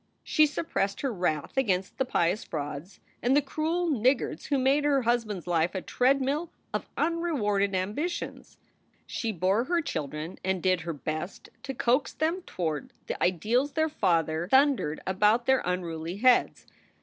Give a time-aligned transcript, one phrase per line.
[0.23, 5.03] She suppressed her wrath against the pious frauds and the cruel niggards who made her
[5.03, 8.57] husband s life a treadmill of unrewarded ambitions.
[9.05, 13.89] She bore her children and did her best to coax them toward the ideals their
[13.89, 16.65] father thundered about their unruly heads.